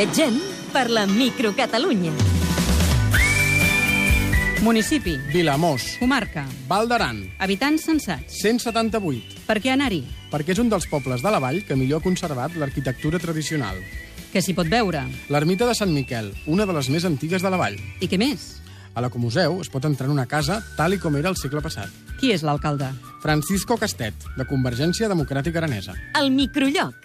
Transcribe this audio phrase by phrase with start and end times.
[0.00, 0.32] Viatgem
[0.72, 2.10] per la microcatalunya.
[4.64, 8.38] Municipi, Vilamós, comarca, Val d'Aran, habitants censats.
[8.40, 10.00] 178, Per què anar-hi?
[10.32, 13.76] perquè és un dels pobles de la vall que millor ha conservat l'arquitectura tradicional.
[14.32, 15.02] Què s'hi pot veure?
[15.28, 17.76] L'ermita de Sant Miquel, una de les més antigues de la vall.
[18.00, 18.54] I què més?
[18.94, 21.92] A l'Ecomuseu es pot entrar en una casa tal i com era el segle passat.
[22.16, 22.88] Qui és l'alcalde?
[23.20, 25.92] Francisco Castet, de Convergència Democràtica Aranesa.
[26.16, 26.96] El microlloc.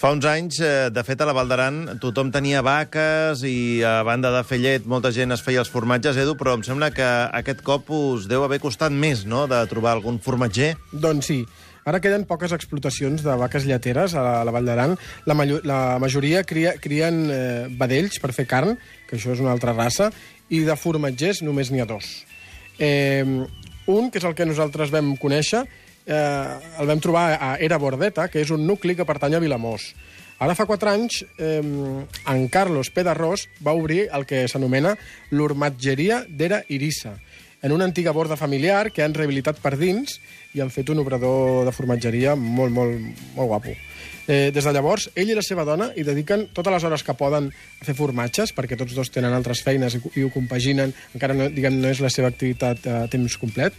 [0.00, 3.98] Fa uns anys, eh, de fet, a la Val d'Aran tothom tenia vaques i a
[4.00, 7.04] banda de fer llet molta gent es feia els formatges, Edu, però em sembla que
[7.36, 10.70] aquest cop us deu haver costat més, no?, de trobar algun formatger.
[11.02, 11.36] Doncs sí,
[11.84, 14.96] ara queden poques explotacions de vaques lleteres a la, la Vall d'Aran.
[15.28, 15.36] La,
[15.68, 20.08] la majoria cria, crien eh, vedells per fer carn, que això és una altra raça,
[20.48, 22.08] i de formatgers només n'hi ha dos.
[22.80, 23.44] Eh,
[23.84, 25.66] un, que és el que nosaltres vam conèixer,
[26.06, 29.90] eh, el vam trobar a Era Bordeta, que és un nucli que pertany a Vilamós.
[30.40, 34.94] Ara fa quatre anys, eh, en Carlos Pedarrós va obrir el que s'anomena
[35.30, 37.18] l'Hormatgeria d'Era Irissa,
[37.62, 40.18] en una antiga borda familiar que han rehabilitat per dins
[40.54, 42.98] i han fet un obrador de formatgeria molt, molt,
[43.36, 43.76] molt guapo.
[44.30, 47.16] Eh, des de llavors, ell i la seva dona hi dediquen totes les hores que
[47.18, 51.34] poden a fer formatges, perquè tots dos tenen altres feines i, i ho compaginen, encara
[51.34, 53.74] no, diguem, no és la seva activitat a temps complet,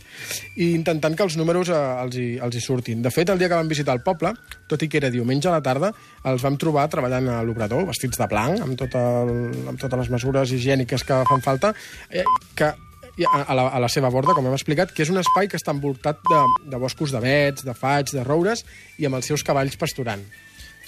[0.57, 2.99] i intentant que els números eh, els, hi, els hi surtin.
[3.05, 4.33] De fet, el dia que vam visitar el poble,
[4.67, 5.93] tot i que era diumenge a la tarda,
[6.27, 9.35] els vam trobar treballant a l'obrador, vestits de blanc, amb, tot el,
[9.71, 11.71] amb totes les mesures higièniques que fan falta,
[12.09, 12.27] eh,
[12.59, 12.73] que
[13.19, 15.59] a, a, la, a la seva borda, com hem explicat, que és un espai que
[15.59, 18.65] està envoltat de, de boscos d'avets, de faigs, de roures,
[18.97, 20.23] i amb els seus cavalls pasturant.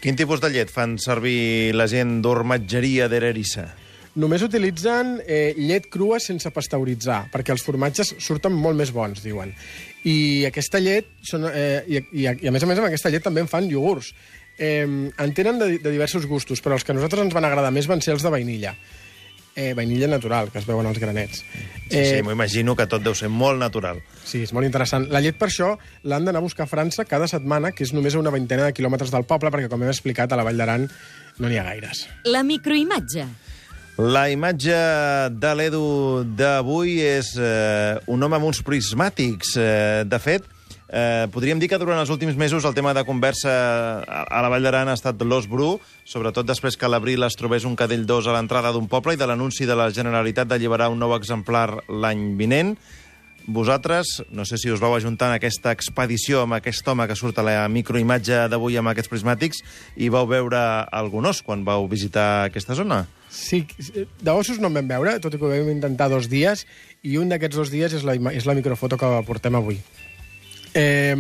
[0.04, 3.70] Quin tipus de llet fan servir la gent d'hormatgeria d'Ererissa?
[4.20, 9.56] Només utilitzen eh, llet crua sense pasteuritzar, perquè els formatges surten molt més bons, diuen.
[10.06, 13.26] I aquesta llet, són, eh, i, i, i a més a més amb aquesta llet
[13.26, 14.12] també en fan iogurts.
[14.60, 17.74] Eh, en tenen de, de diversos gustos, però els que a nosaltres ens van agradar
[17.74, 18.76] més van ser els de vainilla.
[19.56, 21.44] Eh, vainilla natural, que es veuen als granets.
[21.90, 24.00] Sí, sí, m'ho imagino que tot deu ser molt natural.
[24.26, 25.06] Sí, és molt interessant.
[25.14, 25.76] La llet, per això,
[26.10, 28.74] l'han d'anar a buscar a França cada setmana, que és només a una vintena de
[28.74, 30.88] quilòmetres del poble, perquè, com hem explicat, a la Vall d'Aran
[31.38, 32.08] no n'hi ha gaires.
[32.26, 33.28] La microimatge.
[34.02, 34.78] La imatge
[35.38, 35.86] de l'Edu
[36.34, 39.54] d'avui és eh, un home amb uns prismàtics.
[39.62, 40.50] Eh, de fet,
[40.94, 43.52] eh, podríem dir que durant els últims mesos el tema de conversa
[44.06, 47.66] a, la Vall d'Aran ha estat l'os bru, sobretot després que a l'abril es trobés
[47.66, 51.02] un cadell d'os a l'entrada d'un poble i de l'anunci de la Generalitat d'alliberar un
[51.02, 52.78] nou exemplar l'any vinent.
[53.44, 57.42] Vosaltres, no sé si us vau ajuntar en aquesta expedició amb aquest home que surt
[57.42, 59.60] a la microimatge d'avui amb aquests prismàtics
[60.00, 60.62] i vau veure
[60.94, 63.02] algun os quan vau visitar aquesta zona?
[63.34, 63.66] Sí,
[64.22, 66.64] d'ossos no en vam veure, tot i que ho vam intentar dos dies,
[67.04, 69.82] i un d'aquests dos dies és la, és la microfoto que portem avui.
[70.74, 71.16] Eh,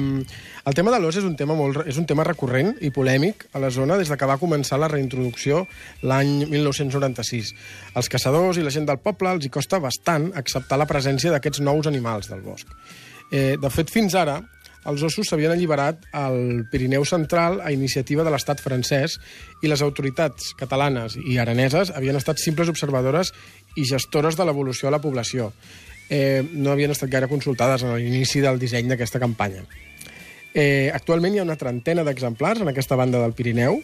[0.65, 3.59] el tema de l'os és un tema molt, és un tema recurrent i polèmic a
[3.59, 5.65] la zona des de que va començar la reintroducció
[6.07, 7.53] l'any 1996.
[7.99, 11.61] Els caçadors i la gent del poble els hi costa bastant acceptar la presència d'aquests
[11.67, 12.71] nous animals del bosc.
[13.31, 14.39] Eh, de fet, fins ara,
[14.89, 19.15] els ossos s'havien alliberat al Pirineu Central a iniciativa de l'estat francès
[19.63, 23.31] i les autoritats catalanes i araneses havien estat simples observadores
[23.75, 25.51] i gestores de l'evolució de la població.
[26.09, 29.63] Eh, no havien estat gaire consultades en l'inici del disseny d'aquesta campanya.
[30.53, 33.79] Eh, actualment hi ha una trentena d'exemplars en aquesta banda del Pirineu,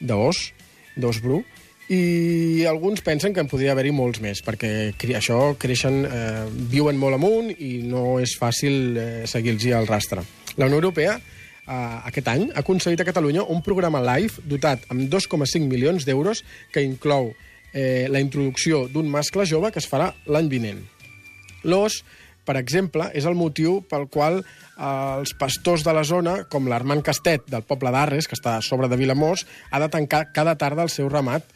[0.00, 0.52] d'os,
[0.94, 1.42] d'os bru,
[1.88, 7.18] i alguns pensen que en podria haver-hi molts més, perquè això creixen, eh, viuen molt
[7.18, 10.22] amunt i no és fàcil eh, seguir-los el rastre.
[10.56, 15.10] La Unió Europea eh, aquest any ha concedit a Catalunya un programa live dotat amb
[15.12, 17.34] 2,5 milions d'euros que inclou
[17.74, 20.93] eh, la introducció d'un mascle jove que es farà l'any vinent.
[21.64, 22.02] L'os,
[22.44, 24.46] per exemple, és el motiu pel qual eh,
[24.84, 28.90] els pastors de la zona, com l'Armand Castet, del poble d'Arres, que està a sobre
[28.92, 31.48] de Vilamós, ha de tancar cada tarda el seu ramat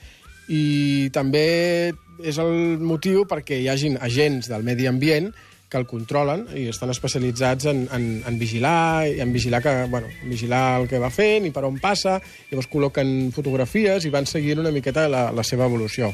[0.48, 1.92] i també
[2.24, 5.28] és el motiu perquè hi hagin agents del medi ambient
[5.68, 10.08] que el controlen i estan especialitzats en, en, en vigilar i en vigilar, que, bueno,
[10.22, 12.16] en vigilar el que va fent i per on passa,
[12.48, 16.08] llavors col·loquen fotografies i van seguint una miqueta la, la seva evolució.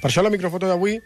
[0.00, 0.96] Per això la microfoto d'avui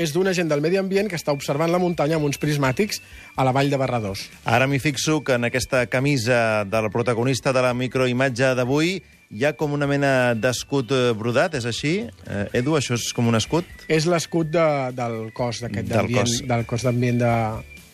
[0.00, 3.02] és d'un agent del medi ambient que està observant la muntanya amb uns prismàtics
[3.36, 4.26] a la vall de Barradós.
[4.48, 9.00] Ara m'hi fixo que en aquesta camisa del protagonista de la microimatge d'avui
[9.30, 11.92] hi ha com una mena d'escut eh, brodat, és així?
[12.26, 13.68] Eh, Edu, això és com un escut?
[13.86, 14.66] És l'escut de,
[14.96, 17.34] del cos d'aquest Del d'ambient, del cos d'ambient de,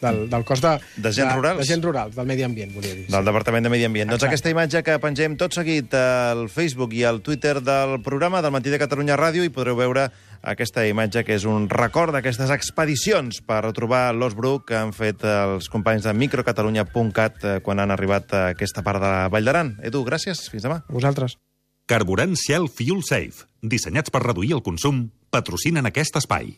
[0.00, 0.72] del, del cos de...
[0.96, 1.60] De gent rurals?
[1.60, 3.04] De gent rural, del medi ambient, volia dir.
[3.12, 4.08] Del Departament de Medi Ambient.
[4.10, 4.32] Doncs Exacte.
[4.32, 8.72] aquesta imatge que pengem tot seguit al Facebook i al Twitter del programa del Matí
[8.72, 10.08] de Catalunya Ràdio i podreu veure
[10.42, 15.24] aquesta imatge que és un record d'aquestes expedicions per retrobar l'os bru que han fet
[15.26, 19.76] els companys de microcatalunya.cat eh, quan han arribat a aquesta part de la Vall d'Aran.
[19.86, 20.46] Edu, gràcies.
[20.52, 20.82] Fins demà.
[20.92, 21.38] Vosaltres.
[21.86, 26.56] Carburant Shell Fuel Safe, dissenyats per reduir el consum, patrocinen aquest espai.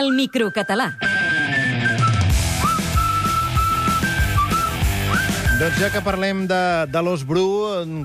[0.00, 0.94] El microcatalà.
[5.60, 6.58] Doncs ja que parlem de,
[6.88, 7.42] de l'Os Bru,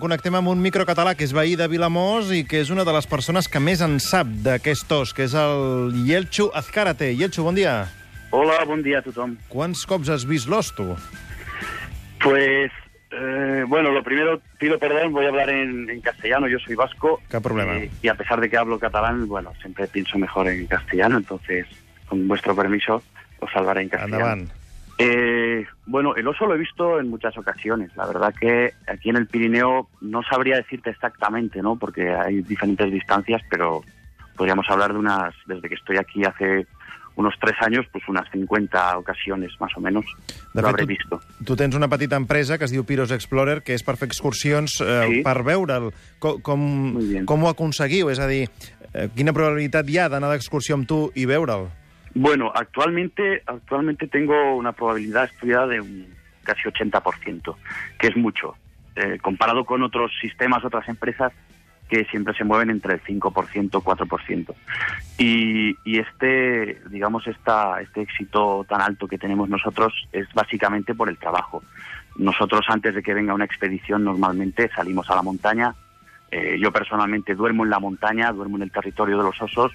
[0.04, 3.06] connectem amb un microcatalà que és veí de Vilamós i que és una de les
[3.08, 7.14] persones que més en sap d'aquest os, que és el Yelchu Azcárate.
[7.16, 7.86] Yelchu, bon dia.
[8.36, 9.38] Hola, bon dia a tothom.
[9.48, 10.90] Quants cops has vist l'os, tu?
[12.26, 12.76] Pues,
[13.16, 17.22] eh, bueno, lo primero, pido perdón, voy a hablar en, en castellano, yo soy vasco.
[17.32, 17.78] Qué problema.
[17.78, 21.68] eh, y a pesar de que hablo catalán, bueno, siempre pienso mejor en castellano, entonces,
[22.10, 23.02] con vuestro permiso,
[23.40, 24.26] os salvaré en castellano.
[24.26, 24.65] Endavant.
[24.98, 27.92] Eh, bueno, el oso lo he visto en muchas ocasiones.
[27.98, 31.76] La verdad que aquí en el Pirineo no sabría decirte exactamente, ¿no?
[31.76, 33.84] Porque hay diferentes distancias, pero
[34.38, 36.66] podríamos hablar de unas, desde que estoy aquí hace
[37.18, 40.06] unos tres años, pues unas 50 ocasiones más o menos.
[40.54, 41.22] De lo fet, habré tu, visto.
[41.46, 44.82] tu tens una petita empresa que es diu Piros Explorer, que és per fer excursions
[44.84, 45.22] eh, Sí.
[45.24, 45.92] per veure'l.
[46.20, 46.66] Com, com,
[47.26, 48.10] com ho aconseguiu?
[48.12, 48.50] És a dir,
[48.94, 51.70] eh, quina probabilitat hi ha d'anar d'excursió amb tu i veure'l?
[52.16, 56.08] Bueno, actualmente, actualmente tengo una probabilidad estudiada de un
[56.44, 57.56] casi 80%,
[58.00, 58.56] que es mucho.
[58.96, 61.34] Eh, comparado con otros sistemas, otras empresas
[61.90, 64.56] que siempre se mueven entre el 5%, 4%.
[65.18, 71.10] Y, y este, digamos, esta, este éxito tan alto que tenemos nosotros es básicamente por
[71.10, 71.64] el trabajo.
[72.16, 75.76] Nosotros antes de que venga una expedición normalmente salimos a la montaña.
[76.32, 79.74] Eh, yo personalmente duermo en la montaña, duermo en el territorio de los osos,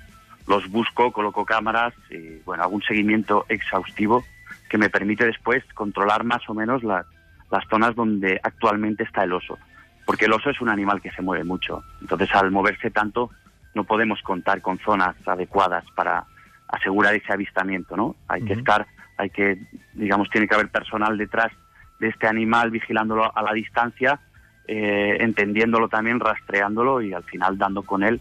[0.51, 4.25] los busco, coloco cámaras y bueno, hago un seguimiento exhaustivo
[4.69, 7.07] que me permite después controlar más o menos las,
[7.53, 9.59] las zonas donde actualmente está el oso.
[10.05, 11.85] Porque el oso es un animal que se mueve mucho.
[12.01, 13.31] Entonces, al moverse tanto,
[13.75, 16.25] no podemos contar con zonas adecuadas para
[16.67, 18.17] asegurar ese avistamiento, ¿no?
[18.27, 18.89] Hay que estar,
[19.19, 19.57] hay que,
[19.95, 21.53] digamos, tiene que haber personal detrás
[22.01, 24.19] de este animal vigilándolo a la distancia,
[24.67, 28.21] eh, entendiéndolo también, rastreándolo y al final dando con él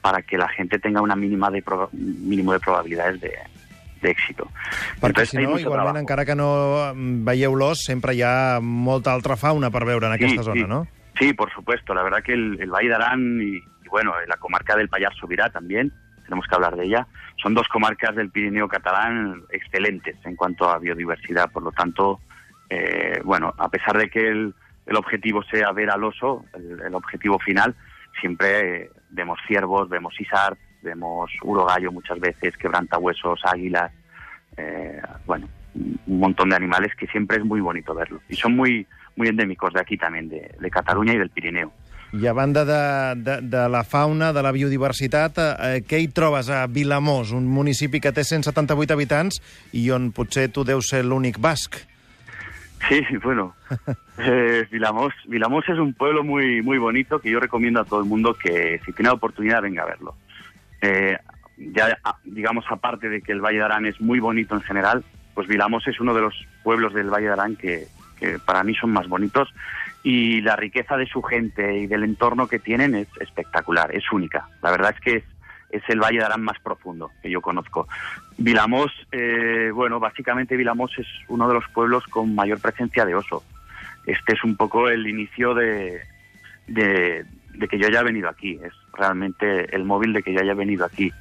[0.00, 1.62] para que la gente tenga una mínima de
[1.92, 3.32] mínimo de probabilidades de,
[4.02, 4.48] de éxito.
[5.00, 5.98] Perquè Entonces, si no, igualment, trabajo.
[5.98, 10.12] encara que no mm, veieu l'os, sempre hi ha molta altra fauna per veure en
[10.16, 10.66] aquesta Sí, zona, sí.
[10.68, 10.86] no?
[11.18, 11.92] Sí, por supuesto.
[11.94, 15.12] La verdad que el, el Valle de Arán y, y, bueno, la comarca del Payar
[15.14, 15.92] Subirá también,
[16.24, 17.06] tenemos que hablar de ella,
[17.42, 21.50] son dos comarcas del Pirineo catalán excelentes en cuanto a biodiversidad.
[21.50, 22.20] Por lo tanto,
[22.70, 24.54] eh, bueno, a pesar de que el,
[24.86, 27.74] el objetivo sea ver al oso, el, el objetivo final,
[28.20, 33.92] siempre eh, vemos ciervos, vemos isar, vemos urogallo muchas veces, quebrantahuesos, águilas,
[34.56, 38.20] eh, bueno, un montón de animales que siempre es muy bonito verlo.
[38.28, 38.86] Y son muy,
[39.16, 41.72] muy endémicos de aquí también, de, de Cataluña y del Pirineo.
[42.12, 46.48] I a banda de, de, de la fauna, de la biodiversitat, eh, què hi trobes
[46.50, 49.38] a Vilamós, un municipi que té 178 habitants
[49.78, 51.78] i on potser tu deus ser l'únic basc?
[52.88, 53.54] Sí, bueno,
[54.18, 58.06] eh, Vilamos, Vilamos es un pueblo muy, muy bonito que yo recomiendo a todo el
[58.06, 60.14] mundo que si tiene la oportunidad venga a verlo.
[60.80, 61.16] Eh,
[61.56, 65.04] ya, a- digamos, aparte de que el Valle de Arán es muy bonito en general,
[65.34, 67.86] pues Vilamos es uno de los pueblos del Valle de Arán que,
[68.18, 69.48] que para mí son más bonitos
[70.02, 74.48] y la riqueza de su gente y del entorno que tienen es espectacular, es única.
[74.62, 75.24] La verdad es que es,
[75.70, 77.88] es el Valle de Arán más profundo que yo conozco.
[78.36, 83.44] Vilamos, eh, bueno, básicamente Vilamos es uno de los pueblos con mayor presencia de oso.
[84.06, 86.00] Este es un poco el inicio de,
[86.66, 87.24] de,
[87.68, 88.58] que yo haya venido aquí.
[88.62, 91.12] Es realmente el móvil de que yo haya venido aquí.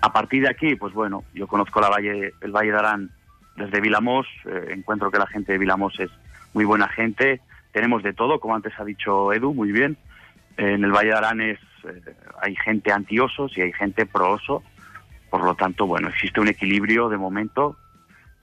[0.00, 3.10] A partir de aquí, pues bueno, yo conozco el Valle de Arán
[3.56, 4.26] desde Vilamos.
[4.46, 6.10] eh, encuentro que la gente de Vilamos es
[6.54, 7.40] muy buena gente.
[7.72, 9.96] Tenemos de todo, como antes ha dicho Edu, muy bien.
[10.56, 12.00] En el Valle de Arán es, eh,
[12.40, 14.62] hay gente anti-osos y hay gente pro-oso.
[15.30, 17.76] Por lo tanto, bueno, existe un equilibrio de momento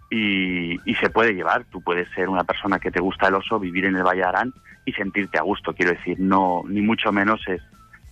[0.09, 1.65] y, y se puede llevar.
[1.65, 4.53] Tú puedes ser una persona que te gusta el oso, vivir en el Valle Arán
[4.85, 5.73] y sentirte a gusto.
[5.73, 7.61] Quiero decir, no ni mucho menos es,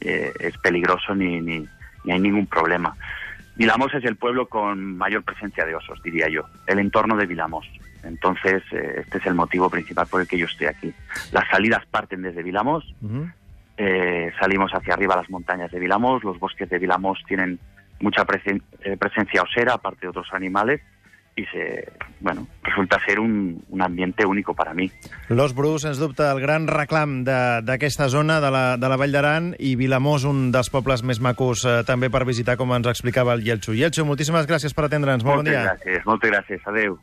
[0.01, 1.65] eh, es peligroso ni, ni,
[2.03, 2.96] ni hay ningún problema.
[3.55, 7.67] Vilamos es el pueblo con mayor presencia de osos, diría yo, el entorno de Vilamos.
[8.03, 10.93] Entonces, eh, este es el motivo principal por el que yo estoy aquí.
[11.31, 12.93] Las salidas parten desde Vilamos.
[13.77, 17.60] Eh, salimos hacia arriba a las montañas de Vilamos, los bosques de Vilamos tienen
[18.00, 20.81] mucha presen- eh, presencia osera, aparte de otros animales,
[21.36, 24.89] y se, bueno, resulta ser un, un ambiente único para mí.
[25.29, 29.51] L'Os Bru, sens dubte, el gran reclam d'aquesta zona, de la, de la Vall d'Aran,
[29.60, 33.46] i Vilamós, un dels pobles més macos eh, també per visitar, com ens explicava el
[33.46, 33.75] Yelcho.
[33.77, 35.22] Yelcho, moltíssimes gràcies per atendre'ns.
[35.24, 35.75] Molt bon Moltes dia.
[35.75, 36.65] gràcies, moltes gràcies.
[36.74, 36.98] Adéu.